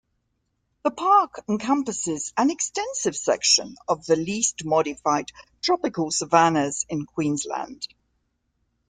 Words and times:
The 0.83 0.89
park 0.89 1.41
encompasses 1.47 2.33
an 2.35 2.49
extensive 2.49 3.15
section 3.15 3.75
of 3.87 4.03
the 4.07 4.15
least 4.15 4.65
modified 4.65 5.31
tropical 5.61 6.09
savannas 6.09 6.87
in 6.89 7.05
Queensland. 7.05 7.87